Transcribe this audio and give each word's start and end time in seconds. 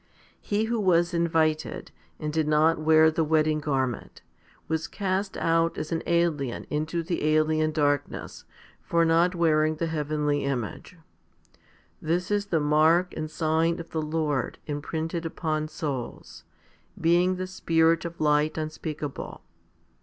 He 0.41 0.63
who 0.63 0.79
was 0.79 1.13
invited, 1.13 1.91
and 2.17 2.33
did 2.33 2.47
not 2.47 2.79
wear 2.79 3.11
the 3.11 3.23
wedding 3.23 3.59
garment, 3.59 4.23
was 4.67 4.87
cast 4.87 5.37
out 5.37 5.77
as 5.77 5.91
an 5.91 6.01
alien 6.07 6.63
into 6.71 7.03
the 7.03 7.23
alien 7.23 7.71
darkness, 7.71 8.43
for 8.81 9.05
not 9.05 9.35
wearing 9.35 9.75
the 9.75 9.85
heavenly 9.85 10.43
image. 10.43 10.97
This 12.01 12.31
is 12.31 12.47
the 12.47 12.59
mark 12.59 13.13
and 13.15 13.29
sign 13.29 13.79
of 13.79 13.91
the 13.91 14.01
Lord 14.01 14.57
imprinted 14.65 15.23
upon 15.23 15.67
souls, 15.67 16.45
being 16.99 17.35
the 17.35 17.45
Spirit 17.45 18.03
of 18.03 18.19
light 18.19 18.57
unspeakable. 18.57 19.43